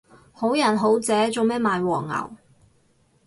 [0.33, 2.35] 好人好姐做咩買黃牛